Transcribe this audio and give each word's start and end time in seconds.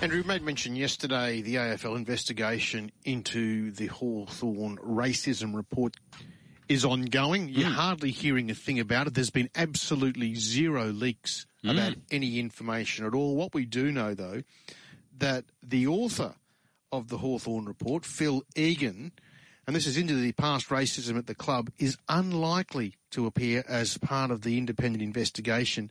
Andrew 0.00 0.22
made 0.22 0.42
mention 0.42 0.76
yesterday 0.76 1.42
the 1.42 1.56
AFL 1.56 1.96
investigation 1.96 2.92
into 3.04 3.72
the 3.72 3.88
Hawthorn 3.88 4.76
racism 4.76 5.56
report 5.56 5.96
is 6.68 6.84
ongoing. 6.84 7.48
You're 7.48 7.70
mm. 7.70 7.74
hardly 7.74 8.12
hearing 8.12 8.48
a 8.48 8.54
thing 8.54 8.78
about 8.78 9.08
it. 9.08 9.14
There's 9.14 9.30
been 9.30 9.50
absolutely 9.56 10.36
zero 10.36 10.84
leaks 10.84 11.46
mm. 11.64 11.72
about 11.72 11.94
any 12.12 12.38
information 12.38 13.06
at 13.06 13.14
all. 13.14 13.34
What 13.34 13.54
we 13.54 13.64
do 13.64 13.90
know, 13.90 14.14
though, 14.14 14.44
that 15.16 15.46
the 15.64 15.88
author 15.88 16.34
of 16.92 17.08
the 17.08 17.18
Hawthorn 17.18 17.64
report, 17.64 18.04
Phil 18.04 18.44
Egan, 18.54 19.10
and 19.66 19.74
this 19.74 19.88
is 19.88 19.96
into 19.96 20.14
the 20.14 20.32
past 20.32 20.68
racism 20.68 21.18
at 21.18 21.26
the 21.26 21.34
club, 21.34 21.70
is 21.76 21.98
unlikely 22.08 22.94
to 23.10 23.26
appear 23.26 23.64
as 23.66 23.98
part 23.98 24.30
of 24.30 24.42
the 24.42 24.58
independent 24.58 25.02
investigation 25.02 25.90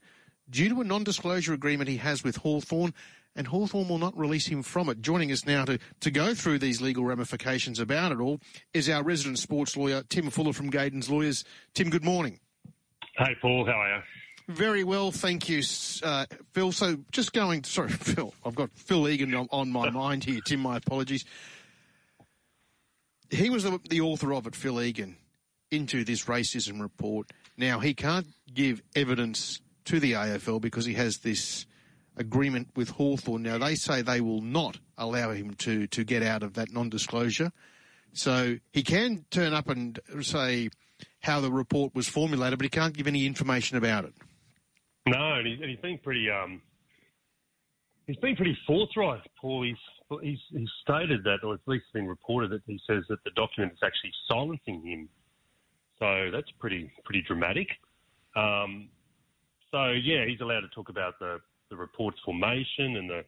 due 0.49 0.69
to 0.69 0.79
a 0.79 0.85
non-disclosure 0.85 1.51
agreement 1.51 1.89
he 1.89 1.97
has 1.97 2.23
with 2.23 2.37
Hawthorn 2.37 2.93
and 3.37 3.47
Hawthorn 3.47 3.87
will 3.87 3.99
not 3.99 4.17
release 4.17 4.47
him 4.47 4.63
from 4.63 4.89
it. 4.89 5.01
Joining 5.01 5.31
us 5.31 5.45
now 5.45 5.63
to, 5.65 5.77
to 6.01 6.11
go 6.11 6.33
through 6.33 6.57
these 6.59 6.81
legal 6.81 7.05
ramifications 7.05 7.79
about 7.79 8.11
it 8.11 8.19
all 8.19 8.41
is 8.73 8.89
our 8.89 9.03
resident 9.03 9.37
sports 9.37 9.77
lawyer, 9.77 10.03
Tim 10.09 10.29
Fuller 10.31 10.51
from 10.51 10.71
Gadens 10.71 11.09
Lawyers. 11.09 11.45
Tim, 11.75 11.89
good 11.89 12.03
morning. 12.03 12.39
Hey, 13.15 13.35
Paul, 13.39 13.65
how 13.65 13.73
are 13.73 13.97
you? 13.97 14.03
Very 14.49 14.83
well, 14.83 15.11
thank 15.11 15.47
you, 15.49 15.61
uh, 16.03 16.25
Phil. 16.53 16.71
So 16.71 16.97
just 17.11 17.31
going, 17.31 17.63
sorry, 17.63 17.89
Phil, 17.91 18.33
I've 18.43 18.55
got 18.55 18.71
Phil 18.73 19.07
Egan 19.07 19.33
on, 19.35 19.47
on 19.51 19.71
my 19.71 19.89
mind 19.91 20.23
here. 20.23 20.39
Tim, 20.43 20.61
my 20.61 20.77
apologies. 20.77 21.23
He 23.29 23.49
was 23.49 23.63
the, 23.63 23.79
the 23.89 24.01
author 24.01 24.33
of 24.33 24.47
it, 24.47 24.55
Phil 24.55 24.81
Egan, 24.81 25.17
into 25.69 26.03
this 26.03 26.25
racism 26.25 26.81
report. 26.81 27.29
Now, 27.57 27.79
he 27.79 27.93
can't 27.93 28.27
give 28.51 28.81
evidence 28.95 29.59
to 29.85 29.99
the 29.99 30.13
AFL 30.13 30.61
because 30.61 30.85
he 30.85 30.93
has 30.93 31.19
this 31.19 31.65
agreement 32.17 32.69
with 32.75 32.89
Hawthorn. 32.89 33.43
Now, 33.43 33.57
they 33.57 33.75
say 33.75 34.01
they 34.01 34.21
will 34.21 34.41
not 34.41 34.79
allow 34.97 35.31
him 35.31 35.53
to, 35.55 35.87
to 35.87 36.03
get 36.03 36.23
out 36.23 36.43
of 36.43 36.53
that 36.55 36.71
non-disclosure. 36.71 37.51
So 38.13 38.57
he 38.71 38.83
can 38.83 39.25
turn 39.29 39.53
up 39.53 39.69
and 39.69 39.99
say 40.21 40.69
how 41.21 41.39
the 41.41 41.51
report 41.51 41.93
was 41.93 42.07
formulated, 42.07 42.57
but 42.57 42.65
he 42.65 42.69
can't 42.69 42.95
give 42.95 43.07
any 43.07 43.25
information 43.25 43.77
about 43.77 44.05
it. 44.05 44.13
No, 45.07 45.35
and, 45.35 45.47
he, 45.47 45.55
he's 45.65 45.79
been 45.79 45.99
pretty 45.99 46.29
um, 46.29 46.61
he's 48.07 48.17
been 48.17 48.35
pretty 48.35 48.57
forthright, 48.65 49.21
Paul. 49.39 49.63
He's, 49.63 50.19
he's 50.21 50.39
he's 50.51 50.69
stated 50.81 51.23
that, 51.23 51.39
or 51.43 51.53
at 51.53 51.59
least 51.65 51.85
been 51.93 52.07
reported 52.07 52.51
that 52.51 52.61
he 52.65 52.79
says 52.87 53.03
that 53.09 53.23
the 53.23 53.31
document 53.35 53.73
is 53.73 53.79
actually 53.83 54.11
silencing 54.27 54.81
him. 54.85 55.09
So 55.99 56.29
that's 56.31 56.49
pretty 56.59 56.91
pretty 57.05 57.23
dramatic. 57.27 57.67
Um, 58.35 58.89
so 59.71 59.91
yeah, 59.91 60.25
he's 60.25 60.41
allowed 60.41 60.61
to 60.61 60.69
talk 60.69 60.89
about 60.89 61.19
the 61.19 61.39
the 61.69 61.75
report's 61.75 62.19
formation 62.23 62.97
and 62.97 63.09
the, 63.09 63.23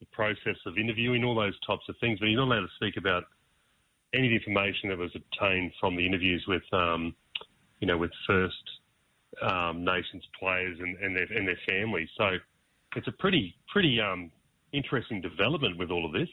the 0.00 0.06
process 0.06 0.56
of 0.66 0.78
interviewing, 0.78 1.24
all 1.24 1.34
those 1.34 1.58
types 1.66 1.84
of 1.88 1.96
things. 2.00 2.18
But 2.18 2.28
he's 2.28 2.36
not 2.36 2.48
allowed 2.48 2.60
to 2.60 2.74
speak 2.76 2.96
about 2.96 3.24
any 4.14 4.34
information 4.34 4.88
that 4.88 4.98
was 4.98 5.12
obtained 5.14 5.72
from 5.80 5.96
the 5.96 6.04
interviews 6.04 6.44
with, 6.48 6.62
um, 6.72 7.14
you 7.80 7.86
know, 7.86 7.96
with 7.98 8.10
First 8.26 8.54
um, 9.42 9.84
Nations 9.84 10.24
players 10.38 10.78
and, 10.80 10.96
and, 10.98 11.16
their 11.16 11.26
and 11.36 11.46
their 11.46 11.58
families. 11.68 12.08
So 12.16 12.30
it's 12.96 13.08
a 13.08 13.12
pretty 13.12 13.54
pretty 13.68 14.00
um, 14.00 14.30
interesting 14.72 15.20
development 15.20 15.78
with 15.78 15.90
all 15.90 16.04
of 16.04 16.12
this. 16.12 16.28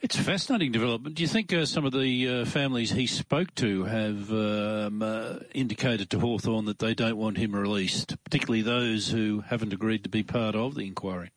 It's 0.00 0.16
a 0.16 0.22
fascinating 0.22 0.70
development. 0.70 1.16
Do 1.16 1.22
you 1.22 1.28
think 1.28 1.52
uh, 1.52 1.66
some 1.66 1.84
of 1.84 1.92
the 1.92 2.28
uh, 2.28 2.44
families 2.44 2.92
he 2.92 3.08
spoke 3.08 3.52
to 3.56 3.84
have 3.84 4.30
um, 4.30 5.02
uh, 5.02 5.38
indicated 5.52 6.08
to 6.10 6.20
Hawthorn 6.20 6.66
that 6.66 6.78
they 6.78 6.94
don't 6.94 7.16
want 7.16 7.36
him 7.36 7.54
released, 7.54 8.16
particularly 8.22 8.62
those 8.62 9.08
who 9.10 9.42
haven't 9.48 9.72
agreed 9.72 10.04
to 10.04 10.08
be 10.08 10.22
part 10.22 10.54
of 10.54 10.76
the 10.76 10.86
inquiry? 10.86 11.32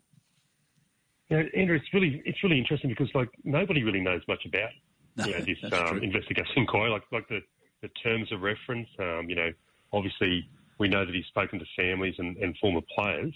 Yeah, 1.30 1.44
Andrew, 1.56 1.76
it's 1.76 1.92
really 1.92 2.22
it's 2.24 2.44
really 2.44 2.60
interesting 2.60 2.90
because 2.90 3.10
like 3.16 3.30
nobody 3.44 3.84
really 3.84 4.02
knows 4.02 4.22
much 4.28 4.46
about 4.46 4.70
no, 5.16 5.26
you 5.26 5.32
know, 5.32 5.40
this 5.40 5.74
um, 5.74 6.04
investigation 6.04 6.54
inquiry, 6.58 6.92
like 6.92 7.04
like 7.12 7.28
the, 7.30 7.40
the 7.82 7.88
terms 8.04 8.32
of 8.32 8.42
reference. 8.42 8.90
Um, 9.00 9.28
you 9.28 9.36
know, 9.36 9.52
obviously 9.92 10.48
we 10.78 10.88
know 10.88 11.04
that 11.04 11.16
he's 11.16 11.26
spoken 11.26 11.58
to 11.58 11.66
families 11.76 12.16
and, 12.20 12.38
and 12.38 12.56
former 12.58 12.82
players, 12.94 13.34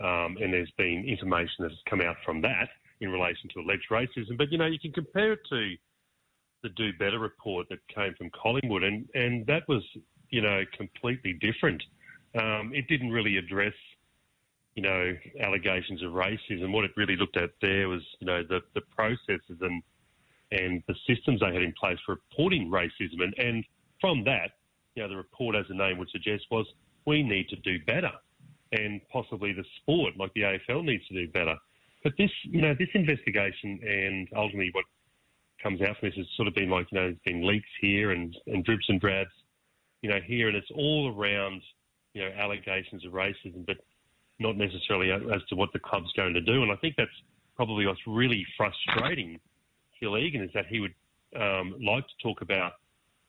um, 0.00 0.36
and 0.42 0.52
there's 0.52 0.72
been 0.76 1.06
information 1.08 1.54
that's 1.60 1.74
come 1.88 2.02
out 2.02 2.16
from 2.26 2.42
that 2.42 2.68
in 3.00 3.10
relation 3.10 3.48
to 3.54 3.60
alleged 3.60 3.86
racism. 3.90 4.36
But 4.36 4.50
you 4.52 4.58
know, 4.58 4.66
you 4.66 4.78
can 4.78 4.92
compare 4.92 5.32
it 5.32 5.40
to 5.50 5.74
the 6.62 6.68
Do 6.70 6.92
Better 6.98 7.18
report 7.18 7.68
that 7.70 7.78
came 7.88 8.14
from 8.16 8.30
Collingwood, 8.30 8.84
and 8.84 9.08
and 9.14 9.46
that 9.46 9.66
was 9.68 9.82
you 10.30 10.40
know 10.40 10.62
completely 10.76 11.34
different. 11.34 11.82
Um, 12.40 12.72
it 12.74 12.86
didn't 12.88 13.10
really 13.10 13.36
address 13.36 13.74
you 14.74 14.82
know 14.82 15.16
allegations 15.40 16.02
of 16.02 16.12
racism. 16.12 16.72
What 16.72 16.84
it 16.84 16.92
really 16.96 17.16
looked 17.16 17.36
at 17.36 17.50
there 17.60 17.88
was 17.88 18.02
you 18.20 18.26
know 18.26 18.42
the 18.42 18.60
the 18.74 18.82
processes 18.94 19.58
and 19.60 19.82
and 20.52 20.82
the 20.88 20.94
systems 21.06 21.40
they 21.40 21.52
had 21.52 21.62
in 21.62 21.72
place 21.78 21.98
for 22.04 22.16
reporting 22.16 22.70
racism, 22.70 23.22
and 23.22 23.34
and 23.38 23.64
from 24.00 24.24
that, 24.24 24.52
you 24.94 25.02
know, 25.02 25.08
the 25.08 25.16
report, 25.16 25.54
as 25.54 25.66
the 25.68 25.74
name 25.74 25.98
would 25.98 26.10
suggest, 26.10 26.46
was 26.50 26.66
we 27.06 27.22
need 27.22 27.48
to 27.48 27.56
do 27.56 27.78
better, 27.86 28.12
and 28.72 29.00
possibly 29.12 29.52
the 29.52 29.64
sport, 29.76 30.16
like 30.16 30.32
the 30.34 30.42
AFL, 30.42 30.84
needs 30.84 31.06
to 31.08 31.14
do 31.14 31.30
better. 31.32 31.56
But 32.02 32.12
this, 32.16 32.30
you 32.44 32.62
know, 32.62 32.74
this 32.78 32.88
investigation 32.94 33.80
and 33.82 34.28
ultimately 34.34 34.70
what 34.72 34.84
comes 35.62 35.80
out 35.82 35.98
from 35.98 36.08
this 36.08 36.16
has 36.16 36.26
sort 36.36 36.48
of 36.48 36.54
been 36.54 36.70
like, 36.70 36.86
you 36.90 36.98
know, 36.98 37.06
there's 37.06 37.18
been 37.24 37.46
leaks 37.46 37.68
here 37.80 38.12
and, 38.12 38.34
and 38.46 38.64
dribs 38.64 38.86
and 38.88 39.00
drabs, 39.00 39.30
you 40.02 40.08
know, 40.08 40.18
here, 40.26 40.48
and 40.48 40.56
it's 40.56 40.70
all 40.74 41.14
around, 41.14 41.60
you 42.14 42.22
know, 42.22 42.30
allegations 42.38 43.04
of 43.04 43.12
racism, 43.12 43.66
but 43.66 43.76
not 44.38 44.56
necessarily 44.56 45.10
as 45.12 45.42
to 45.50 45.54
what 45.54 45.70
the 45.74 45.78
club's 45.78 46.10
going 46.16 46.32
to 46.32 46.40
do. 46.40 46.62
And 46.62 46.72
I 46.72 46.76
think 46.76 46.94
that's 46.96 47.10
probably 47.54 47.86
what's 47.86 48.00
really 48.06 48.46
frustrating 48.56 49.38
Phil 50.00 50.16
Egan 50.16 50.42
is 50.42 50.50
that 50.54 50.66
he 50.66 50.80
would 50.80 50.94
um, 51.38 51.74
like 51.84 52.04
to 52.04 52.14
talk 52.22 52.40
about, 52.40 52.72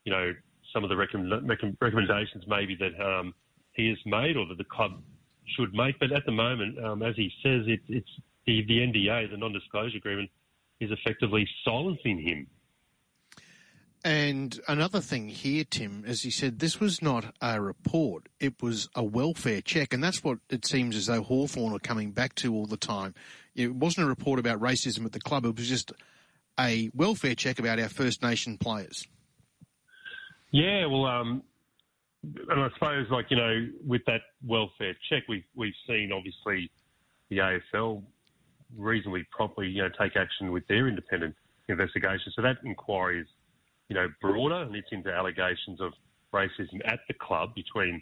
you 0.05 0.11
know, 0.11 0.33
some 0.73 0.83
of 0.83 0.89
the 0.89 0.95
recommend, 0.95 1.31
recommendations 1.81 2.45
maybe 2.47 2.77
that 2.79 2.99
um, 3.03 3.33
he 3.73 3.89
has 3.89 3.97
made 4.05 4.38
or 4.38 4.45
that 4.47 4.57
the 4.57 4.63
club 4.63 5.01
should 5.57 5.73
make. 5.73 5.99
But 5.99 6.13
at 6.13 6.25
the 6.25 6.31
moment, 6.31 6.83
um, 6.83 7.03
as 7.03 7.15
he 7.15 7.29
says, 7.43 7.63
it, 7.67 7.81
it's 7.89 8.09
the, 8.46 8.63
the 8.68 8.79
NDA, 8.79 9.31
the 9.31 9.38
non-disclosure 9.38 9.97
agreement, 9.97 10.29
is 10.79 10.91
effectively 10.91 11.47
silencing 11.63 12.19
him. 12.19 12.47
And 14.03 14.59
another 14.68 15.00
thing 15.00 15.29
here, 15.29 15.63
Tim, 15.63 16.03
as 16.07 16.25
you 16.25 16.31
said, 16.31 16.57
this 16.57 16.80
was 16.80 17.03
not 17.03 17.35
a 17.40 17.62
report. 17.62 18.30
It 18.40 18.62
was 18.62 18.90
a 18.96 19.03
welfare 19.03 19.62
check. 19.62 19.94
And 19.94 20.03
that's 20.03 20.24
what 20.24 20.40
it 20.50 20.66
seems 20.66 20.96
as 20.96 21.06
though 21.06 21.22
Hawthorn 21.22 21.74
are 21.74 21.80
coming 21.80 22.12
back 22.12 22.34
to 22.35 22.53
all 22.53 22.66
the 22.66 22.78
time. 22.78 23.13
It 23.53 23.75
wasn't 23.75 24.06
a 24.06 24.09
report 24.09 24.40
about 24.40 24.59
racism 24.59 25.06
at 25.06 25.12
the 25.12 25.19
club. 25.19 25.46
It 25.46 25.56
was 25.56 25.68
just 25.68 25.94
a 26.59 26.90
welfare 26.96 27.35
check 27.35 27.59
about 27.59 27.80
our 27.80 27.90
First 27.90 28.24
Nation 28.24 28.57
players. 28.57 29.06
Yeah, 30.50 30.88
well, 30.88 31.06
um, 31.06 31.44
and 32.24 32.59
I 32.59 32.69
suppose, 32.74 33.06
like, 33.12 33.28
you 33.30 33.38
know, 33.38 33.68
with 33.85 34.01
that 34.07 34.22
welfare 34.44 34.96
check, 35.09 35.24
we've, 35.30 35.46
we've 35.56 35.74
seen, 35.88 36.12
obviously, 36.12 36.72
the 37.30 37.38
AFL 37.38 38.01
reasonably 38.77 39.25
promptly, 39.31 39.67
you 39.67 39.81
know, 39.81 39.89
take 39.99 40.15
action 40.15 40.51
with 40.51 40.67
their 40.67 40.87
independent 40.87 41.35
investigation. 41.67 42.31
So 42.35 42.41
that 42.41 42.57
inquiry 42.63 43.21
is, 43.21 43.27
you 43.89 43.95
know, 43.95 44.07
broader 44.21 44.61
and 44.61 44.75
it's 44.75 44.87
into 44.91 45.11
allegations 45.11 45.81
of 45.81 45.93
racism 46.33 46.79
at 46.85 46.99
the 47.07 47.13
club 47.13 47.53
between, 47.55 48.01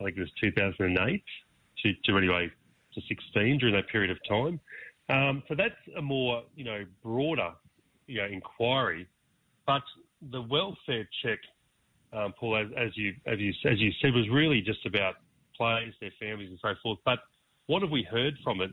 I 0.00 0.04
think 0.04 0.16
it 0.16 0.20
was 0.20 0.30
2008 0.42 1.22
to, 1.82 1.92
to 2.04 2.18
anyway 2.18 2.50
to 2.94 3.00
16 3.08 3.58
during 3.58 3.74
that 3.74 3.88
period 3.88 4.10
of 4.10 4.18
time. 4.28 4.60
Um, 5.08 5.42
so 5.48 5.54
that's 5.54 5.74
a 5.96 6.02
more, 6.02 6.42
you 6.56 6.64
know, 6.64 6.84
broader, 7.02 7.52
you 8.06 8.18
know, 8.18 8.26
inquiry. 8.26 9.06
But 9.66 9.82
the 10.32 10.42
welfare 10.42 11.08
check, 11.22 11.38
um, 12.12 12.34
Paul, 12.38 12.56
as, 12.56 12.66
as 12.76 12.96
you 12.96 13.14
as 13.26 13.38
you 13.38 13.52
as 13.64 13.78
you 13.78 13.92
said, 14.00 14.14
was 14.14 14.28
really 14.30 14.62
just 14.62 14.84
about 14.86 15.16
players, 15.56 15.94
their 16.00 16.12
families, 16.18 16.50
and 16.50 16.58
so 16.60 16.74
forth. 16.82 16.98
But 17.04 17.20
what 17.66 17.82
have 17.82 17.90
we 17.90 18.02
heard 18.02 18.34
from 18.42 18.60
it 18.60 18.70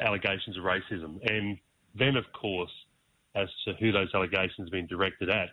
allegations 0.00 0.56
of 0.56 0.64
racism. 0.64 1.18
And 1.30 1.58
then, 1.94 2.16
of 2.16 2.24
course, 2.32 2.70
as 3.34 3.48
to 3.64 3.74
who 3.74 3.92
those 3.92 4.08
allegations 4.14 4.68
have 4.68 4.72
been 4.72 4.86
directed 4.86 5.30
at, 5.30 5.50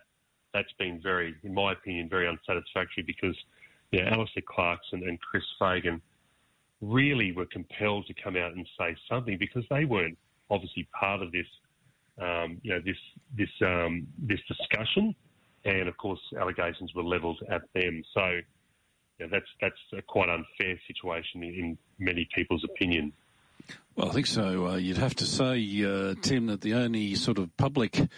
that's 0.52 0.72
been 0.78 1.00
very, 1.02 1.34
in 1.42 1.52
my 1.52 1.72
opinion, 1.72 2.08
very 2.08 2.28
unsatisfactory 2.28 3.02
because 3.02 3.36
you 3.90 4.02
know, 4.02 4.08
Alastair 4.10 4.42
Clarkson 4.46 5.02
and 5.06 5.20
Chris 5.20 5.44
Fagan 5.58 6.00
really 6.80 7.32
were 7.32 7.46
compelled 7.46 8.06
to 8.06 8.14
come 8.14 8.36
out 8.36 8.52
and 8.52 8.66
say 8.78 8.96
something 9.08 9.36
because 9.38 9.64
they 9.70 9.84
weren't 9.84 10.16
obviously 10.50 10.86
part 10.98 11.22
of 11.22 11.32
this, 11.32 11.46
um, 12.20 12.58
you 12.62 12.72
know, 12.72 12.80
this 12.84 12.96
this 13.36 13.48
um, 13.62 14.06
this 14.18 14.40
discussion, 14.46 15.14
and 15.64 15.88
of 15.88 15.96
course 15.96 16.20
allegations 16.40 16.94
were 16.94 17.02
levelled 17.02 17.40
at 17.50 17.62
them. 17.74 18.02
So 18.12 18.40
that's 19.18 19.46
that's 19.60 19.74
a 19.96 20.02
quite 20.02 20.28
unfair 20.28 20.78
situation 20.86 21.42
in 21.42 21.78
many 21.98 22.28
people's 22.34 22.64
opinion. 22.64 23.12
Well, 23.96 24.08
I 24.08 24.12
think 24.12 24.26
so. 24.26 24.66
Uh, 24.66 24.74
you'd 24.74 24.96
have 24.96 25.14
to 25.16 25.24
say, 25.24 25.54
uh, 25.84 26.14
Tim, 26.20 26.46
that 26.46 26.62
the 26.62 26.74
only 26.74 27.14
sort 27.14 27.38
of 27.38 27.56
public 27.56 28.08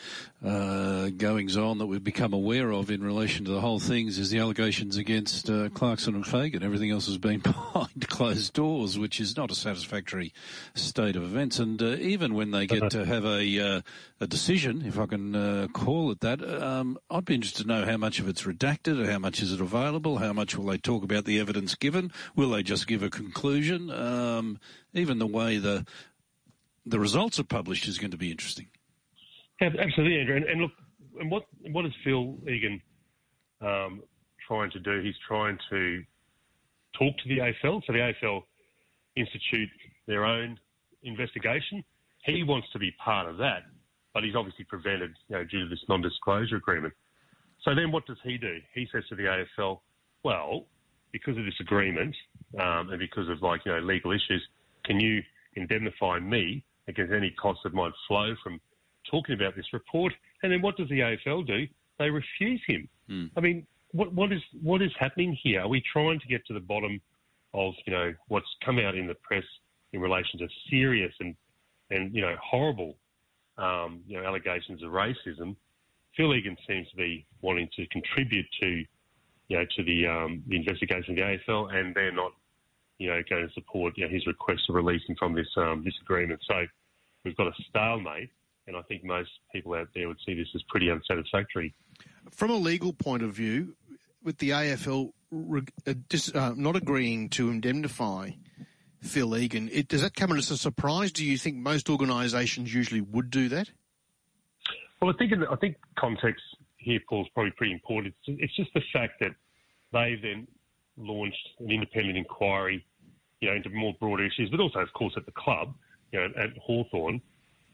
uh, 0.42 1.10
goings 1.10 1.58
on 1.58 1.76
that 1.78 1.86
we've 1.86 2.02
become 2.02 2.32
aware 2.32 2.72
of 2.72 2.90
in 2.90 3.04
relation 3.04 3.44
to 3.44 3.50
the 3.50 3.60
whole 3.60 3.78
things 3.78 4.18
is 4.18 4.30
the 4.30 4.38
allegations 4.38 4.96
against 4.96 5.50
uh, 5.50 5.68
Clarkson 5.68 6.14
and 6.14 6.26
Fagan. 6.26 6.62
Everything 6.62 6.90
else 6.90 7.06
has 7.08 7.18
been 7.18 7.40
behind 7.42 8.08
closed 8.08 8.54
doors, 8.54 8.98
which 8.98 9.20
is 9.20 9.36
not 9.36 9.50
a 9.50 9.54
satisfactory 9.54 10.32
state 10.74 11.14
of 11.14 11.22
events. 11.22 11.58
And 11.58 11.82
uh, 11.82 11.96
even 11.96 12.32
when 12.32 12.52
they 12.52 12.66
get 12.66 12.90
to 12.92 13.04
have 13.04 13.26
a 13.26 13.76
uh, 13.76 13.80
a 14.18 14.26
decision, 14.26 14.82
if 14.86 14.98
I 14.98 15.04
can 15.04 15.68
call 15.74 16.10
it 16.10 16.20
that, 16.20 16.42
um, 16.42 16.98
I'd 17.10 17.26
be 17.26 17.34
interested 17.34 17.64
to 17.64 17.68
know 17.68 17.84
how 17.84 17.98
much 17.98 18.18
of 18.18 18.28
it's 18.28 18.44
redacted, 18.44 18.98
or 18.98 19.10
how 19.10 19.18
much 19.18 19.42
is 19.42 19.52
it 19.52 19.60
available, 19.60 20.16
how 20.16 20.32
much 20.32 20.56
will 20.56 20.64
they 20.64 20.78
talk 20.78 21.04
about 21.04 21.26
the 21.26 21.38
evidence 21.38 21.74
given, 21.74 22.10
will 22.34 22.48
they 22.48 22.62
just 22.62 22.86
give 22.86 23.02
a 23.02 23.10
conclusion? 23.10 23.90
Um, 23.90 24.58
even 24.96 25.18
the 25.18 25.26
way 25.26 25.58
the 25.66 25.86
the 26.86 27.00
results 27.00 27.40
are 27.40 27.44
published 27.44 27.88
is 27.88 27.98
going 27.98 28.12
to 28.12 28.16
be 28.16 28.30
interesting. 28.30 28.68
Absolutely, 29.60 30.20
Andrew. 30.20 30.36
And, 30.36 30.44
and 30.44 30.60
look, 30.60 30.70
and 31.20 31.30
what 31.30 31.44
what 31.72 31.84
is 31.84 31.92
Phil 32.04 32.36
Egan 32.48 32.80
um, 33.60 34.02
trying 34.46 34.70
to 34.70 34.80
do? 34.80 35.00
He's 35.02 35.18
trying 35.26 35.58
to 35.70 36.02
talk 36.98 37.16
to 37.18 37.28
the 37.28 37.38
AFL. 37.38 37.82
So 37.86 37.92
the 37.92 38.12
AFL 38.22 38.42
institute 39.16 39.68
their 40.06 40.24
own 40.24 40.58
investigation. 41.02 41.82
He 42.24 42.42
wants 42.42 42.68
to 42.72 42.78
be 42.78 42.92
part 43.04 43.28
of 43.28 43.38
that, 43.38 43.62
but 44.14 44.24
he's 44.24 44.34
obviously 44.36 44.64
prevented, 44.64 45.12
you 45.28 45.36
know, 45.36 45.44
due 45.44 45.64
to 45.64 45.68
this 45.68 45.78
non-disclosure 45.88 46.56
agreement. 46.56 46.94
So 47.62 47.74
then, 47.74 47.90
what 47.90 48.06
does 48.06 48.18
he 48.22 48.36
do? 48.38 48.58
He 48.74 48.86
says 48.92 49.04
to 49.08 49.16
the 49.16 49.24
AFL, 49.24 49.80
"Well, 50.22 50.66
because 51.12 51.36
of 51.38 51.44
this 51.44 51.58
agreement 51.60 52.14
um, 52.60 52.90
and 52.90 52.98
because 52.98 53.28
of 53.28 53.42
like 53.42 53.62
you 53.64 53.72
know 53.72 53.80
legal 53.80 54.12
issues, 54.12 54.42
can 54.84 55.00
you 55.00 55.22
indemnify 55.56 56.20
me 56.20 56.64
against 56.88 57.12
any 57.12 57.30
costs 57.30 57.62
that 57.64 57.74
might 57.74 57.92
flow 58.06 58.34
from 58.42 58.60
talking 59.10 59.34
about 59.34 59.56
this 59.56 59.72
report? 59.72 60.12
And 60.42 60.52
then 60.52 60.62
what 60.62 60.76
does 60.76 60.88
the 60.88 61.00
AFL 61.00 61.46
do? 61.46 61.66
They 61.98 62.10
refuse 62.10 62.62
him. 62.66 62.88
Mm. 63.10 63.30
I 63.36 63.40
mean, 63.40 63.66
what, 63.92 64.12
what 64.12 64.32
is 64.32 64.42
what 64.62 64.82
is 64.82 64.90
happening 64.98 65.36
here? 65.42 65.62
Are 65.62 65.68
we 65.68 65.82
trying 65.92 66.20
to 66.20 66.26
get 66.26 66.46
to 66.46 66.54
the 66.54 66.60
bottom 66.60 67.00
of 67.54 67.74
you 67.86 67.92
know 67.92 68.12
what's 68.28 68.46
come 68.64 68.78
out 68.78 68.94
in 68.94 69.06
the 69.06 69.14
press 69.14 69.44
in 69.92 70.00
relation 70.00 70.38
to 70.40 70.48
serious 70.68 71.12
and 71.20 71.34
and 71.90 72.14
you 72.14 72.20
know 72.20 72.34
horrible 72.42 72.96
um, 73.58 74.00
you 74.06 74.20
know 74.20 74.26
allegations 74.26 74.82
of 74.82 74.90
racism? 74.90 75.56
Phil 76.16 76.34
Egan 76.34 76.56
seems 76.66 76.88
to 76.90 76.96
be 76.96 77.26
wanting 77.42 77.68
to 77.76 77.86
contribute 77.88 78.46
to 78.60 78.84
you 79.48 79.56
know 79.56 79.64
to 79.76 79.82
the 79.84 80.06
um, 80.06 80.42
the 80.48 80.56
investigation 80.56 81.10
of 81.10 81.16
the 81.16 81.38
AFL, 81.48 81.74
and 81.74 81.94
they're 81.94 82.12
not 82.12 82.32
you 82.98 83.08
know, 83.08 83.20
going 83.28 83.46
to 83.46 83.52
support 83.52 83.94
you 83.96 84.04
know, 84.04 84.10
his 84.10 84.26
request 84.26 84.62
of 84.68 84.74
releasing 84.74 85.16
from 85.16 85.34
this 85.34 85.48
um, 85.56 85.82
this 85.84 85.94
agreement. 86.02 86.40
So 86.48 86.64
we've 87.24 87.36
got 87.36 87.48
a 87.48 87.52
stalemate, 87.68 88.30
and 88.66 88.76
I 88.76 88.82
think 88.82 89.04
most 89.04 89.30
people 89.52 89.74
out 89.74 89.88
there 89.94 90.08
would 90.08 90.18
see 90.24 90.34
this 90.34 90.48
as 90.54 90.62
pretty 90.68 90.90
unsatisfactory. 90.90 91.74
From 92.30 92.50
a 92.50 92.56
legal 92.56 92.92
point 92.92 93.22
of 93.22 93.32
view, 93.32 93.76
with 94.22 94.38
the 94.38 94.50
AFL 94.50 95.12
uh, 95.86 95.94
uh, 96.34 96.54
not 96.56 96.76
agreeing 96.76 97.28
to 97.30 97.50
indemnify 97.50 98.30
Phil 99.00 99.36
Egan, 99.36 99.68
it, 99.72 99.88
does 99.88 100.02
that 100.02 100.14
come 100.14 100.32
as 100.32 100.50
a 100.50 100.56
surprise? 100.56 101.12
Do 101.12 101.24
you 101.24 101.38
think 101.38 101.56
most 101.56 101.88
organisations 101.88 102.72
usually 102.74 103.00
would 103.00 103.30
do 103.30 103.48
that? 103.48 103.70
Well, 105.00 105.10
I 105.10 105.18
think 105.18 105.30
the, 105.30 105.46
I 105.50 105.56
think 105.56 105.76
context 105.98 106.42
here, 106.78 107.00
Paul, 107.08 107.22
is 107.22 107.28
probably 107.34 107.52
pretty 107.52 107.72
important. 107.72 108.14
It's, 108.26 108.40
it's 108.42 108.56
just 108.56 108.72
the 108.74 108.82
fact 108.92 109.20
that 109.20 109.32
they 109.92 110.18
then 110.20 110.46
launched 110.96 111.48
an 111.60 111.70
independent 111.70 112.16
inquiry, 112.16 112.84
you 113.40 113.48
know, 113.48 113.56
into 113.56 113.70
more 113.70 113.94
broader 114.00 114.24
issues, 114.24 114.50
but 114.50 114.60
also, 114.60 114.80
of 114.80 114.92
course, 114.92 115.14
at 115.16 115.26
the 115.26 115.32
club, 115.32 115.74
you 116.12 116.18
know, 116.18 116.26
at 116.42 116.56
Hawthorn. 116.58 117.20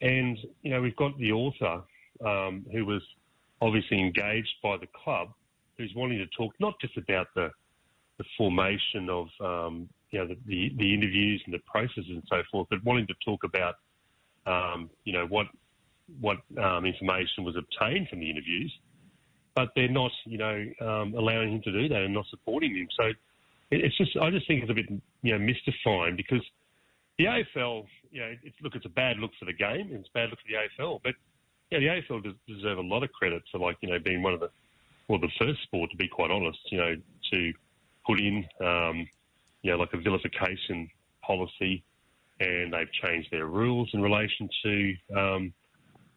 And, 0.00 0.38
you 0.62 0.70
know, 0.70 0.80
we've 0.80 0.96
got 0.96 1.16
the 1.18 1.32
author 1.32 1.82
um, 2.24 2.66
who 2.72 2.84
was 2.84 3.02
obviously 3.60 4.00
engaged 4.00 4.54
by 4.62 4.76
the 4.76 4.88
club, 5.04 5.32
who's 5.78 5.92
wanting 5.94 6.18
to 6.18 6.26
talk 6.36 6.52
not 6.58 6.74
just 6.80 6.96
about 6.96 7.28
the, 7.34 7.50
the 8.18 8.24
formation 8.36 9.08
of, 9.08 9.28
um, 9.40 9.88
you 10.10 10.18
know, 10.18 10.26
the, 10.26 10.36
the, 10.46 10.72
the, 10.76 10.94
interviews 10.94 11.40
and 11.46 11.54
the 11.54 11.60
processes 11.60 12.04
and 12.08 12.22
so 12.28 12.42
forth, 12.50 12.66
but 12.70 12.84
wanting 12.84 13.06
to 13.06 13.14
talk 13.24 13.44
about, 13.44 13.76
um, 14.46 14.90
you 15.04 15.12
know, 15.12 15.26
what 15.26 15.46
what 16.20 16.38
um, 16.62 16.84
information 16.84 17.44
was 17.44 17.56
obtained 17.56 18.08
from 18.08 18.20
the 18.20 18.28
interviews 18.28 18.70
but 19.54 19.70
they're 19.74 19.88
not, 19.88 20.10
you 20.24 20.38
know, 20.38 20.66
um, 20.80 21.14
allowing 21.14 21.52
him 21.52 21.62
to 21.62 21.72
do 21.72 21.88
that 21.88 22.02
and 22.02 22.14
not 22.14 22.26
supporting 22.30 22.74
him. 22.74 22.88
So 22.96 23.12
it's 23.70 23.96
just, 23.96 24.16
I 24.16 24.30
just 24.30 24.46
think 24.46 24.62
it's 24.62 24.70
a 24.70 24.74
bit, 24.74 24.86
you 25.22 25.32
know, 25.32 25.38
mystifying 25.38 26.16
because 26.16 26.42
the 27.18 27.24
AFL, 27.24 27.86
you 28.10 28.20
know, 28.20 28.34
it's, 28.42 28.56
look, 28.62 28.74
it's 28.74 28.86
a 28.86 28.90
bad 28.90 29.18
look 29.18 29.30
for 29.38 29.44
the 29.44 29.52
game 29.52 29.88
and 29.90 30.00
it's 30.00 30.08
a 30.08 30.12
bad 30.18 30.30
look 30.30 30.38
for 30.40 30.48
the 30.48 30.82
AFL, 30.82 31.00
but 31.02 31.14
yeah, 31.70 31.78
the 31.78 31.86
AFL 31.86 32.22
does 32.22 32.34
deserve 32.46 32.78
a 32.78 32.82
lot 32.82 33.02
of 33.02 33.12
credit 33.12 33.42
for 33.50 33.58
like, 33.58 33.76
you 33.80 33.90
know, 33.90 33.98
being 33.98 34.22
one 34.22 34.34
of 34.34 34.40
the, 34.40 34.50
well, 35.08 35.18
the 35.18 35.30
first 35.38 35.62
sport, 35.62 35.90
to 35.90 35.96
be 35.96 36.08
quite 36.08 36.30
honest, 36.30 36.58
you 36.70 36.78
know, 36.78 36.96
to 37.32 37.52
put 38.06 38.20
in, 38.20 38.46
um, 38.60 39.06
you 39.62 39.70
know, 39.70 39.76
like 39.76 39.92
a 39.92 39.98
vilification 39.98 40.88
policy 41.24 41.82
and 42.40 42.72
they've 42.72 42.92
changed 42.92 43.30
their 43.30 43.46
rules 43.46 43.90
in 43.92 44.02
relation 44.02 44.48
to, 44.62 44.94
um, 45.16 45.52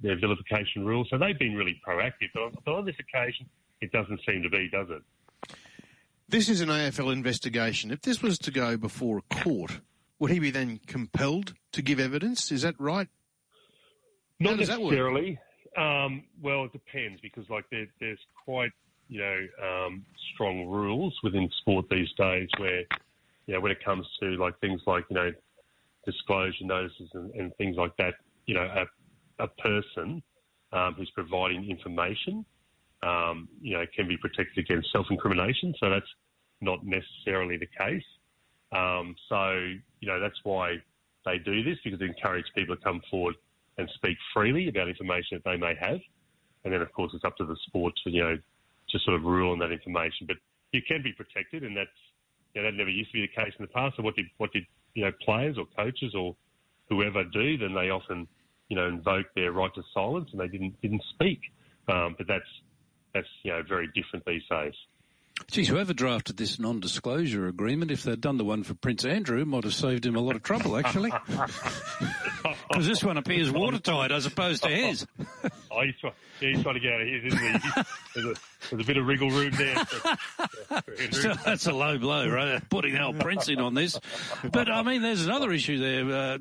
their 0.02 0.18
vilification 0.20 0.86
rules. 0.86 1.08
So 1.10 1.18
they've 1.18 1.38
been 1.38 1.56
really 1.56 1.80
proactive. 1.88 2.30
But 2.34 2.72
on, 2.72 2.86
this 2.86 2.96
occasion, 3.00 3.48
it 3.82 3.92
doesn't 3.92 4.20
seem 4.28 4.44
to 4.44 4.50
be, 4.50 4.70
does 4.70 4.88
it? 4.90 5.56
This 6.28 6.50
is 6.50 6.62
an 6.62 6.70
AFL 6.70 7.14
investigation. 7.14 7.92
If 7.92 8.02
this 8.02 8.22
was 8.22 8.38
to 8.40 8.52
go 8.52 8.78
before 8.78 9.20
a 9.20 9.44
court, 9.44 9.80
would 10.20 10.32
he 10.32 10.40
be 10.40 10.52
then 10.52 10.80
compelled 10.88 11.54
to 11.74 11.82
give 11.82 12.00
evidence? 12.00 12.52
Is 12.52 12.64
that 12.64 12.76
right? 12.80 13.08
Not 14.40 14.58
necessarily. 14.58 15.40
Um, 15.78 16.24
well, 16.42 16.66
it 16.66 16.72
depends 16.74 17.22
because 17.22 17.50
like 17.50 17.66
there, 17.70 17.86
there's 18.00 18.20
quite 18.44 18.72
you 19.08 19.20
know 19.20 19.48
um, 19.64 20.06
strong 20.34 20.66
rules 20.68 21.14
within 21.22 21.50
sport 21.60 21.86
these 21.90 22.12
days 22.18 22.50
where 22.58 22.84
you 23.46 23.54
know 23.54 23.60
when 23.60 23.72
it 23.72 23.84
comes 23.84 24.08
to 24.22 24.28
like 24.38 24.58
things 24.60 24.82
like 24.88 25.06
you 25.10 25.16
know 25.16 25.32
disclosure 26.06 26.64
notices 26.64 27.10
and, 27.14 27.32
and 27.34 27.56
things 27.58 27.76
like 27.78 27.96
that, 27.98 28.14
you 28.46 28.54
know, 28.54 28.62
are 28.62 28.88
a 29.40 29.48
person 29.48 30.22
um, 30.72 30.94
who's 30.98 31.12
providing 31.12 31.70
information, 31.70 32.46
um, 33.04 33.48
you 33.62 33.74
know, 33.74 33.86
can 33.96 34.08
be 34.08 34.18
protected 34.18 34.58
against 34.58 34.92
self-incrimination. 34.92 35.74
So 35.80 35.90
that's 35.90 36.06
not 36.62 36.80
necessarily 36.86 37.58
the 37.58 37.68
case. 37.68 38.04
Um, 38.72 39.16
so 39.30 39.52
you 40.00 40.08
know 40.08 40.20
that's 40.20 40.40
why 40.44 40.78
they 41.26 41.38
do 41.38 41.64
this 41.64 41.78
because 41.84 42.02
it 42.02 42.06
encourages 42.06 42.50
people 42.56 42.76
to 42.76 42.82
come 42.82 43.02
forward 43.10 43.36
and 43.78 43.90
speak 43.96 44.18
freely 44.34 44.68
about 44.68 44.88
information 44.88 45.38
that 45.38 45.50
they 45.50 45.58
may 45.58 45.76
have, 45.80 46.00
and 46.64 46.74
then 46.74 46.82
of 46.82 46.92
course 46.94 47.12
it's 47.14 47.24
up 47.24 47.38
to 47.38 47.46
the 47.46 47.56
sport 47.68 47.94
to 48.04 48.10
you 48.10 48.24
know 48.24 48.38
to 48.90 49.00
sort 49.00 49.16
of 49.16 49.24
rule 49.24 49.52
on 49.52 49.60
that 49.60 49.72
information. 49.72 50.28
But 50.28 50.38
you 50.74 50.82
can 50.88 51.02
be 51.04 51.14
protected, 51.14 51.64
and 51.64 51.78
that's 51.78 51.90
you 52.54 52.62
know, 52.62 52.72
that 52.72 52.78
never 52.78 52.90
used 52.90 53.12
to 53.12 53.14
be 53.14 53.22
the 53.22 53.44
case 53.44 53.54
in 53.58 53.64
the 53.64 53.70
past. 53.70 53.98
So 53.98 54.04
what 54.04 54.16
did 54.16 54.26
what 54.38 54.52
did 54.52 54.66
you 54.94 55.06
know 55.06 55.12
players 55.24 55.58
or 55.58 55.66
coaches 55.78 56.14
or 56.16 56.36
whoever 56.90 57.24
do? 57.24 57.58
Then 57.58 57.74
they 57.74 57.90
often 57.92 58.28
you 58.70 58.76
know, 58.76 58.88
invoke 58.88 59.28
their 59.36 59.52
right 59.52 59.74
to 59.76 59.84
silence 59.94 60.30
and 60.32 60.40
they 60.40 60.48
didn't 60.48 60.80
didn't 60.82 61.04
speak. 61.14 61.40
Um, 61.88 62.16
but 62.18 62.28
that's 62.28 62.46
that's 63.14 63.28
you 63.44 63.52
know 63.52 63.62
very 63.68 63.88
different 63.88 64.26
these 64.26 64.44
days. 64.50 64.74
Geez, 65.48 65.68
whoever 65.68 65.94
drafted 65.94 66.38
this 66.38 66.60
non-disclosure 66.60 67.48
agreement, 67.48 67.92
if 67.92 68.04
they'd 68.04 68.22
done 68.22 68.38
the 68.38 68.46
one 68.46 68.64
for 68.64 68.74
Prince 68.74 69.04
Andrew, 69.04 69.44
might 69.44 69.66
have 69.66 69.74
saved 69.74 70.06
him 70.06 70.16
a 70.16 70.22
lot 70.22 70.38
of 70.38 70.44
trouble, 70.44 70.78
actually. 70.78 71.12
Because 72.70 72.88
this 72.88 73.04
one 73.04 73.18
appears 73.18 73.52
watertight 73.52 74.12
as 74.12 74.26
opposed 74.26 74.64
to 74.64 74.70
his. 74.70 75.06
Oh, 75.76 75.82
he's, 75.82 75.96
try, 76.00 76.12
yeah, 76.42 76.50
he's 76.50 76.64
trying 76.64 76.76
to 76.76 76.80
get 76.80 76.94
out 76.94 77.02
of 77.02 77.08
his, 77.08 77.26
isn't 77.26 77.40
he? 77.40 77.82
There's 78.16 78.26
a, 78.28 78.34
there's 78.70 78.82
a 78.82 78.88
bit 78.88 78.98
of 78.98 79.06
wriggle 79.06 79.30
room 79.30 79.52
there. 79.52 79.76
For, 79.86 81.12
so 81.12 81.34
that's 81.46 81.68
a 81.68 81.74
low 81.74 81.98
blow, 81.98 82.30
right? 82.30 82.62
Putting 82.70 82.96
our 82.96 83.14
Prince 83.14 83.50
in 83.50 83.60
on 83.60 83.74
this. 83.74 84.00
But, 84.52 84.72
I 84.72 84.82
mean, 84.84 85.02
there's 85.02 85.26
another 85.26 85.52
issue 85.52 85.78
there. 85.78 86.10
Uh, 86.10 86.38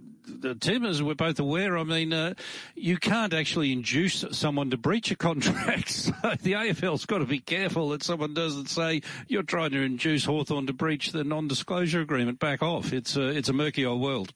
Tim, 0.61 0.85
as 0.85 1.03
we're 1.03 1.15
both 1.15 1.41
aware, 1.41 1.77
I 1.77 1.83
mean, 1.83 2.13
uh, 2.13 2.35
you 2.75 2.97
can't 2.97 3.35
actually 3.35 3.73
induce 3.73 4.25
someone 4.31 4.71
to 4.71 4.77
breach 4.77 5.11
a 5.11 5.17
contract. 5.17 5.85
So 6.05 6.13
the 6.43 6.53
AFL's 6.53 7.07
got 7.07 7.19
to 7.19 7.25
be 7.25 7.41
careful 7.41 7.91
that 7.91 8.03
someone 8.03 8.35
doesn't 8.35 8.69
say, 8.69 9.03
you're 9.29 9.43
trying 9.43 9.71
to 9.73 9.81
induce 9.81 10.25
Hawthorn 10.25 10.67
to 10.67 10.73
breach 10.73 11.13
the 11.13 11.25
non-disclosure 11.25 12.01
agreement. 12.01 12.39
Back 12.39 12.63
off. 12.63 12.93
It's 12.93 13.17
a, 13.17 13.29
it's 13.29 13.49
a 13.49 13.53
murky 13.53 13.85
old 13.85 14.01
world. 14.01 14.33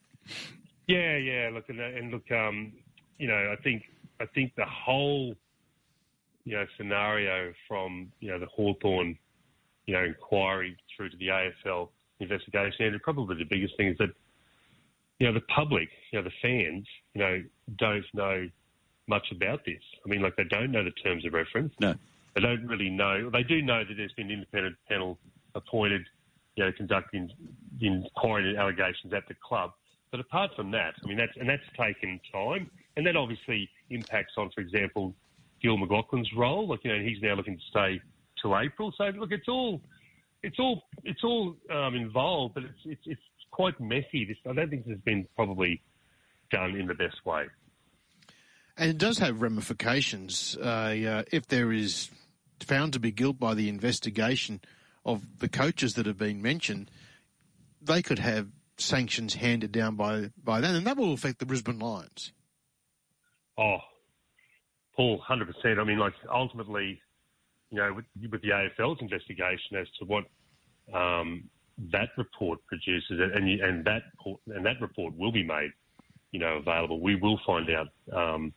Yeah, 0.87 1.17
yeah. 1.17 1.49
Look, 1.53 1.69
and, 1.69 1.79
and 1.79 2.11
look, 2.11 2.31
um, 2.31 2.73
you 3.17 3.27
know, 3.27 3.51
I 3.51 3.61
think 3.61 3.83
I 4.19 4.25
think 4.27 4.53
the 4.55 4.65
whole 4.65 5.35
you 6.45 6.55
know 6.55 6.65
scenario 6.77 7.53
from 7.67 8.11
you 8.19 8.31
know 8.31 8.39
the 8.39 8.47
Hawthorn 8.47 9.17
you 9.85 9.93
know 9.93 10.03
inquiry 10.03 10.77
through 10.95 11.09
to 11.09 11.17
the 11.17 11.27
AFL 11.27 11.89
investigation, 12.19 12.85
and 12.85 13.01
probably 13.01 13.37
the 13.37 13.45
biggest 13.45 13.77
thing 13.77 13.87
is 13.89 13.97
that 13.97 14.09
you 15.19 15.27
know 15.27 15.33
the 15.33 15.45
public, 15.53 15.89
you 16.11 16.19
know 16.19 16.23
the 16.23 16.35
fans, 16.41 16.85
you 17.13 17.21
know 17.21 17.43
don't 17.77 18.05
know 18.13 18.47
much 19.07 19.27
about 19.31 19.65
this. 19.65 19.81
I 20.05 20.09
mean, 20.09 20.21
like 20.21 20.35
they 20.35 20.43
don't 20.43 20.71
know 20.71 20.83
the 20.83 20.91
terms 20.91 21.25
of 21.25 21.33
reference. 21.33 21.73
No, 21.79 21.95
they 22.35 22.41
don't 22.41 22.65
really 22.67 22.89
know. 22.89 23.29
They 23.31 23.43
do 23.43 23.61
know 23.61 23.83
that 23.83 23.93
there's 23.95 24.13
been 24.13 24.27
an 24.27 24.33
independent 24.33 24.75
panel 24.87 25.17
appointed, 25.55 26.01
you 26.55 26.63
know, 26.63 26.71
conducting 26.71 27.29
inquiry 27.81 28.55
allegations 28.57 29.13
at 29.13 29.27
the 29.27 29.33
club 29.41 29.71
But 30.11 30.19
apart 30.19 30.51
from 30.55 30.71
that, 30.71 30.93
I 31.03 31.07
mean, 31.07 31.17
that's 31.17 31.35
and 31.39 31.49
that's 31.49 31.63
taken 31.77 32.19
time, 32.31 32.69
and 32.95 33.05
that 33.05 33.15
obviously 33.15 33.69
impacts 33.89 34.33
on, 34.37 34.49
for 34.51 34.61
example, 34.61 35.13
Gil 35.61 35.77
McLachlan's 35.77 36.31
role. 36.35 36.67
Like 36.67 36.83
you 36.83 36.95
know, 36.95 37.03
he's 37.03 37.21
now 37.21 37.35
looking 37.35 37.57
to 37.57 37.63
stay 37.69 38.01
till 38.41 38.57
April. 38.57 38.93
So 38.97 39.05
look, 39.17 39.31
it's 39.31 39.47
all 39.47 39.81
it's 40.43 40.59
all 40.59 40.83
it's 41.03 41.23
all 41.23 41.55
um, 41.71 41.95
involved, 41.95 42.55
but 42.55 42.63
it's 42.63 42.79
it's 42.85 43.01
it's 43.05 43.21
quite 43.51 43.79
messy. 43.79 44.25
This 44.25 44.37
I 44.49 44.53
don't 44.53 44.69
think 44.69 44.85
this 44.85 44.93
has 44.93 45.01
been 45.01 45.27
probably 45.35 45.81
done 46.51 46.75
in 46.75 46.87
the 46.87 46.95
best 46.95 47.25
way. 47.25 47.45
And 48.77 48.89
it 48.89 48.97
does 48.97 49.17
have 49.17 49.41
ramifications 49.41 50.57
uh, 50.57 50.63
uh, 50.63 51.23
if 51.31 51.47
there 51.47 51.71
is 51.71 52.09
found 52.61 52.93
to 52.93 52.99
be 52.99 53.11
guilt 53.11 53.37
by 53.37 53.53
the 53.53 53.67
investigation 53.67 54.61
of 55.05 55.39
the 55.39 55.49
coaches 55.49 55.95
that 55.95 56.05
have 56.05 56.17
been 56.17 56.41
mentioned. 56.41 56.89
They 57.81 58.01
could 58.01 58.19
have 58.19 58.47
sanctions 58.77 59.35
handed 59.35 59.71
down 59.71 59.95
by 59.95 60.31
by 60.41 60.61
then, 60.61 60.75
and 60.75 60.87
that 60.87 60.97
will 60.97 61.13
affect 61.13 61.39
the 61.39 61.45
Brisbane 61.45 61.79
Lions. 61.79 62.31
Oh, 63.59 63.79
Paul, 64.95 65.19
hundred 65.19 65.53
percent. 65.53 65.79
I 65.79 65.83
mean, 65.83 65.99
like 65.99 66.13
ultimately, 66.33 67.01
you 67.71 67.77
know, 67.77 67.93
with, 67.93 68.05
with 68.31 68.41
the 68.41 68.49
AFL's 68.49 69.01
investigation 69.01 69.75
as 69.77 69.87
to 69.99 70.05
what 70.05 70.23
um, 70.93 71.43
that 71.91 72.09
report 72.17 72.59
produces, 72.67 73.03
and 73.09 73.49
and 73.61 73.85
that 73.85 74.03
and 74.47 74.65
that 74.65 74.79
report 74.79 75.15
will 75.17 75.31
be 75.31 75.43
made, 75.43 75.71
you 76.31 76.39
know, 76.39 76.57
available. 76.57 77.01
We 77.01 77.15
will 77.15 77.39
find 77.45 77.69
out, 77.69 77.87
um, 78.15 78.53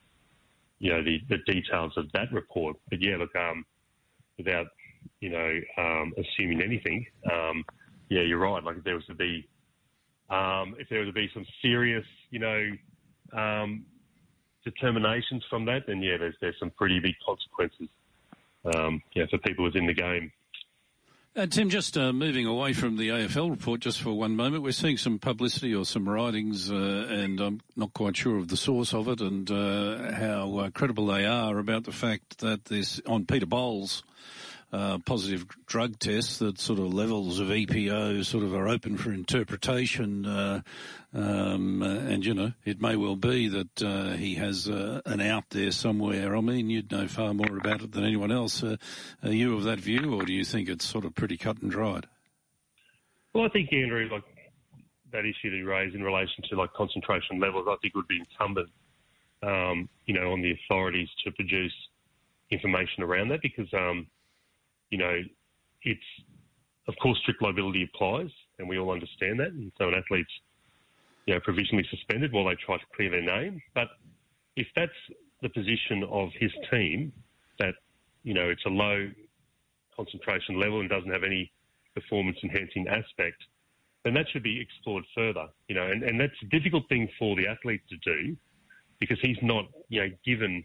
you 0.78 0.92
know, 0.92 1.02
the, 1.02 1.20
the 1.28 1.38
details 1.52 1.92
of 1.96 2.10
that 2.12 2.32
report. 2.32 2.76
But 2.88 3.02
yeah, 3.02 3.16
look, 3.16 3.34
um, 3.34 3.64
without 4.38 4.66
you 5.20 5.30
know 5.30 5.60
um, 5.78 6.12
assuming 6.16 6.62
anything, 6.62 7.04
um, 7.32 7.64
yeah, 8.08 8.22
you're 8.22 8.38
right. 8.38 8.62
Like 8.62 8.76
if 8.76 8.84
there 8.84 8.94
was 8.94 9.06
to 9.06 9.14
be, 9.14 9.48
um, 10.30 10.76
if 10.78 10.88
there 10.88 11.00
was 11.00 11.08
to 11.08 11.12
be 11.12 11.28
some 11.34 11.44
serious, 11.60 12.06
you 12.30 12.38
know, 12.38 12.70
determinations 14.64 15.44
from 15.48 15.64
that, 15.66 15.86
then 15.86 16.02
yeah, 16.02 16.16
there's 16.18 16.36
there's 16.40 16.58
some 16.58 16.70
pretty 16.70 17.00
big 17.00 17.14
consequences, 17.24 17.88
um, 18.74 19.02
yeah, 19.14 19.24
for 19.30 19.38
people 19.38 19.64
within 19.64 19.86
the 19.86 19.94
game. 19.94 20.32
Uh, 21.34 21.46
Tim, 21.46 21.70
just 21.70 21.96
uh, 21.96 22.12
moving 22.12 22.44
away 22.44 22.74
from 22.74 22.98
the 22.98 23.08
AFL 23.08 23.48
report 23.48 23.80
just 23.80 24.02
for 24.02 24.12
one 24.12 24.36
moment, 24.36 24.62
we're 24.62 24.70
seeing 24.70 24.98
some 24.98 25.18
publicity 25.18 25.74
or 25.74 25.86
some 25.86 26.06
writings, 26.06 26.70
uh, 26.70 26.74
and 27.08 27.40
I'm 27.40 27.62
not 27.74 27.94
quite 27.94 28.18
sure 28.18 28.36
of 28.36 28.48
the 28.48 28.56
source 28.56 28.92
of 28.92 29.08
it 29.08 29.22
and 29.22 29.50
uh, 29.50 30.12
how 30.12 30.58
uh, 30.58 30.70
credible 30.70 31.06
they 31.06 31.24
are 31.24 31.58
about 31.58 31.84
the 31.84 31.92
fact 31.92 32.40
that 32.40 32.66
this 32.66 33.00
on 33.06 33.24
Peter 33.24 33.46
Bol's 33.46 34.02
uh, 34.72 34.98
positive 34.98 35.46
drug 35.66 35.98
tests 35.98 36.38
that 36.38 36.58
sort 36.58 36.78
of 36.78 36.94
levels 36.94 37.40
of 37.40 37.48
EPO 37.48 38.24
sort 38.24 38.42
of 38.42 38.54
are 38.54 38.68
open 38.68 38.96
for 38.96 39.12
interpretation. 39.12 40.24
Uh, 40.24 40.62
um, 41.14 41.82
and, 41.82 42.24
you 42.24 42.32
know, 42.32 42.52
it 42.64 42.80
may 42.80 42.96
well 42.96 43.16
be 43.16 43.48
that 43.48 43.82
uh, 43.82 44.12
he 44.12 44.36
has 44.36 44.68
uh, 44.68 45.02
an 45.04 45.20
out 45.20 45.44
there 45.50 45.70
somewhere. 45.70 46.34
I 46.34 46.40
mean, 46.40 46.70
you'd 46.70 46.90
know 46.90 47.06
far 47.06 47.34
more 47.34 47.58
about 47.58 47.82
it 47.82 47.92
than 47.92 48.04
anyone 48.04 48.32
else. 48.32 48.62
Uh, 48.62 48.76
are 49.22 49.32
you 49.32 49.54
of 49.54 49.64
that 49.64 49.78
view, 49.78 50.14
or 50.14 50.24
do 50.24 50.32
you 50.32 50.44
think 50.44 50.70
it's 50.70 50.86
sort 50.86 51.04
of 51.04 51.14
pretty 51.14 51.36
cut 51.36 51.60
and 51.60 51.70
dried? 51.70 52.06
Well, 53.34 53.44
I 53.44 53.48
think, 53.50 53.72
Andrew, 53.72 54.08
like 54.10 54.24
that 55.12 55.26
issue 55.26 55.50
that 55.50 55.56
you 55.56 55.68
raised 55.68 55.94
in 55.94 56.02
relation 56.02 56.44
to 56.48 56.56
like 56.56 56.72
concentration 56.72 57.38
levels, 57.38 57.66
I 57.68 57.76
think 57.82 57.94
would 57.94 58.08
be 58.08 58.18
incumbent, 58.18 58.70
um, 59.42 59.90
you 60.06 60.14
know, 60.14 60.32
on 60.32 60.40
the 60.40 60.52
authorities 60.52 61.08
to 61.24 61.32
produce 61.32 61.74
information 62.50 63.02
around 63.02 63.28
that 63.28 63.42
because, 63.42 63.68
um, 63.74 64.06
you 64.92 64.98
know, 64.98 65.22
it's, 65.82 66.10
of 66.86 66.94
course, 67.02 67.18
strict 67.22 67.42
liability 67.42 67.88
applies, 67.92 68.30
and 68.58 68.68
we 68.68 68.78
all 68.78 68.92
understand 68.92 69.40
that. 69.40 69.48
And 69.48 69.72
so 69.78 69.88
an 69.88 69.94
athlete's, 69.94 70.30
you 71.26 71.34
know, 71.34 71.40
provisionally 71.40 71.86
suspended 71.90 72.30
while 72.30 72.44
they 72.44 72.56
try 72.56 72.76
to 72.76 72.84
clear 72.94 73.10
their 73.10 73.22
name. 73.22 73.60
But 73.74 73.88
if 74.54 74.66
that's 74.76 74.92
the 75.40 75.48
position 75.48 76.04
of 76.10 76.28
his 76.38 76.52
team, 76.70 77.10
that, 77.58 77.74
you 78.22 78.34
know, 78.34 78.50
it's 78.50 78.64
a 78.66 78.68
low 78.68 79.10
concentration 79.96 80.60
level 80.60 80.80
and 80.80 80.90
doesn't 80.90 81.10
have 81.10 81.24
any 81.24 81.50
performance 81.94 82.36
enhancing 82.44 82.86
aspect, 82.86 83.42
then 84.04 84.12
that 84.14 84.26
should 84.30 84.42
be 84.42 84.60
explored 84.60 85.04
further, 85.14 85.46
you 85.68 85.74
know, 85.74 85.86
and, 85.86 86.02
and 86.02 86.20
that's 86.20 86.32
a 86.42 86.46
difficult 86.46 86.86
thing 86.90 87.08
for 87.18 87.34
the 87.36 87.46
athlete 87.46 87.82
to 87.88 87.96
do 87.98 88.36
because 88.98 89.18
he's 89.22 89.38
not, 89.42 89.66
you 89.88 90.02
know, 90.02 90.10
given, 90.24 90.64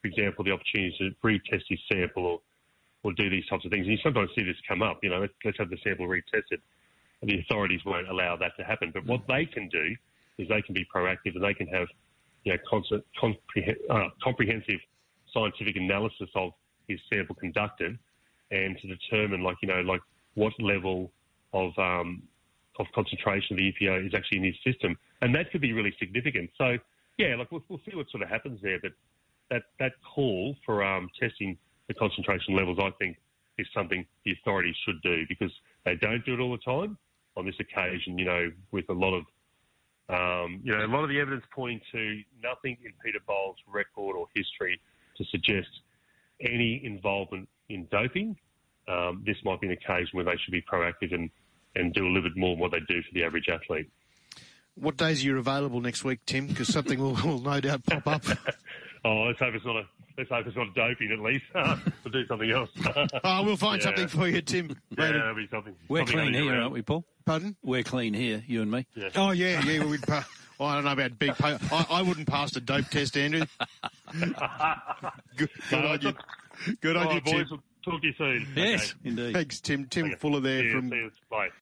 for 0.00 0.08
example, 0.08 0.44
the 0.44 0.52
opportunity 0.52 0.94
to 0.98 1.10
retest 1.26 1.64
his 1.68 1.80
sample 1.90 2.26
or 2.26 2.40
or 3.04 3.12
do 3.12 3.30
these 3.30 3.46
types 3.46 3.64
of 3.64 3.70
things. 3.70 3.86
And 3.86 3.92
you 3.92 3.98
sometimes 4.02 4.30
see 4.34 4.42
this 4.42 4.56
come 4.66 4.82
up. 4.82 4.98
You 5.02 5.10
know, 5.10 5.20
let's, 5.20 5.32
let's 5.44 5.58
have 5.58 5.70
the 5.70 5.78
sample 5.84 6.08
retested. 6.08 6.58
And 7.20 7.30
the 7.30 7.38
authorities 7.38 7.80
won't 7.84 8.08
allow 8.08 8.36
that 8.36 8.56
to 8.58 8.64
happen. 8.64 8.90
But 8.92 9.06
what 9.06 9.20
they 9.28 9.46
can 9.46 9.68
do 9.68 9.94
is 10.38 10.48
they 10.48 10.62
can 10.62 10.74
be 10.74 10.86
proactive 10.92 11.34
and 11.36 11.44
they 11.44 11.54
can 11.54 11.68
have, 11.68 11.86
you 12.42 12.52
know, 12.52 12.58
constant, 12.68 13.04
uh, 13.90 14.08
comprehensive 14.22 14.80
scientific 15.32 15.76
analysis 15.76 16.28
of 16.34 16.52
his 16.88 16.98
sample 17.12 17.34
conducted, 17.34 17.98
and 18.50 18.78
to 18.78 18.88
determine, 18.88 19.42
like, 19.42 19.56
you 19.62 19.68
know, 19.68 19.80
like 19.80 20.00
what 20.34 20.52
level 20.60 21.10
of 21.52 21.76
um, 21.78 22.22
of 22.78 22.86
concentration 22.94 23.54
of 23.54 23.58
the 23.58 23.72
EPO 23.72 24.06
is 24.06 24.14
actually 24.14 24.38
in 24.38 24.44
his 24.44 24.56
system, 24.64 24.96
and 25.22 25.34
that 25.34 25.50
could 25.50 25.60
be 25.60 25.72
really 25.72 25.94
significant. 25.98 26.50
So, 26.58 26.76
yeah, 27.16 27.36
like 27.36 27.50
we'll, 27.52 27.62
we'll 27.68 27.80
see 27.88 27.96
what 27.96 28.10
sort 28.10 28.22
of 28.22 28.28
happens 28.28 28.60
there. 28.62 28.78
But 28.80 28.92
that 29.50 29.62
that 29.78 29.92
call 30.14 30.56
for 30.66 30.84
um, 30.84 31.08
testing 31.18 31.56
the 31.88 31.94
concentration 31.94 32.56
levels, 32.56 32.78
I 32.80 32.90
think, 32.98 33.16
is 33.58 33.66
something 33.74 34.06
the 34.24 34.32
authorities 34.32 34.74
should 34.84 35.00
do 35.02 35.24
because 35.28 35.52
they 35.84 35.96
don't 35.96 36.24
do 36.24 36.34
it 36.34 36.40
all 36.40 36.52
the 36.52 36.58
time. 36.58 36.98
On 37.36 37.44
this 37.44 37.56
occasion, 37.58 38.18
you 38.18 38.24
know, 38.24 38.52
with 38.70 38.88
a 38.88 38.92
lot 38.92 39.14
of, 39.14 39.24
um, 40.08 40.60
you 40.62 40.72
know, 40.72 40.84
a 40.84 40.86
lot 40.86 41.02
of 41.02 41.08
the 41.08 41.18
evidence 41.18 41.44
pointing 41.52 41.80
to 41.92 42.20
nothing 42.42 42.76
in 42.84 42.92
Peter 43.04 43.18
Bol's 43.26 43.56
record 43.66 44.14
or 44.16 44.26
history 44.34 44.80
to 45.16 45.24
suggest 45.24 45.68
any 46.40 46.80
involvement 46.84 47.48
in 47.68 47.88
doping. 47.90 48.36
Um, 48.86 49.22
this 49.26 49.36
might 49.44 49.60
be 49.60 49.68
an 49.68 49.72
occasion 49.72 50.10
where 50.12 50.24
they 50.24 50.36
should 50.44 50.52
be 50.52 50.62
proactive 50.62 51.12
and, 51.12 51.30
and 51.74 51.92
do 51.92 52.06
a 52.06 52.08
little 52.08 52.22
bit 52.22 52.36
more 52.36 52.54
than 52.54 52.60
what 52.60 52.70
they 52.70 52.80
do 52.80 53.02
for 53.02 53.14
the 53.14 53.24
average 53.24 53.48
athlete. 53.48 53.90
What 54.76 54.96
days 54.96 55.22
are 55.22 55.26
you 55.26 55.38
available 55.38 55.80
next 55.80 56.04
week, 56.04 56.20
Tim? 56.26 56.46
Because 56.48 56.68
something 56.68 56.98
will, 56.98 57.14
will 57.24 57.40
no 57.40 57.60
doubt 57.60 57.84
pop 57.84 58.06
up. 58.06 58.24
oh, 59.04 59.22
let's 59.22 59.38
hope 59.38 59.54
it's 59.54 59.64
not 59.64 59.76
a 59.76 59.84
let's 60.16 60.30
hope 60.30 60.46
it's 60.46 60.56
not 60.56 60.74
doping 60.74 61.12
at 61.12 61.18
least. 61.18 61.44
we'll 61.54 62.12
do 62.12 62.26
something 62.26 62.50
else. 62.50 62.70
oh, 63.24 63.42
we'll 63.44 63.56
find 63.56 63.80
yeah. 63.80 63.86
something 63.86 64.08
for 64.08 64.28
you, 64.28 64.40
Tim. 64.40 64.76
Yeah, 64.96 65.08
it'll 65.10 65.34
be 65.34 65.48
something. 65.50 65.74
We're 65.88 66.00
something 66.00 66.18
clean 66.18 66.34
here, 66.34 66.54
aren't 66.54 66.72
we, 66.72 66.82
Paul? 66.82 67.04
Pardon? 67.24 67.56
We're 67.62 67.82
clean 67.82 68.14
here, 68.14 68.42
you 68.46 68.62
and 68.62 68.70
me. 68.70 68.86
Yeah. 68.94 69.08
Oh 69.16 69.30
yeah, 69.30 69.64
yeah. 69.64 69.84
We'd. 69.84 70.02
Pa- 70.02 70.26
well, 70.58 70.68
I 70.68 70.74
don't 70.74 70.84
know 70.84 70.92
about 70.92 71.18
big. 71.18 71.34
Pa- 71.36 71.58
I, 71.72 71.98
I, 71.98 72.02
wouldn't 72.02 72.28
pass 72.28 72.54
a 72.56 72.60
dope 72.60 72.88
test, 72.88 73.16
Andrew. 73.16 73.44
good, 75.36 75.50
good 75.70 75.82
no, 75.82 75.88
on 75.88 76.00
you. 76.02 76.14
Good 76.80 76.96
on 76.96 77.14
you, 77.14 77.20
boys. 77.20 77.32
Tim. 77.32 77.46
We'll 77.50 77.92
talk 77.92 78.00
to 78.02 78.06
you 78.06 78.14
soon. 78.16 78.46
Yes, 78.54 78.90
okay. 78.90 79.08
indeed. 79.08 79.32
Thanks, 79.34 79.60
Tim. 79.60 79.86
Tim 79.86 80.06
okay. 80.06 80.14
Fuller 80.16 80.40
there 80.40 80.62
See 80.62 80.70
from. 80.70 80.92
You, 80.92 81.10
Bye. 81.30 81.48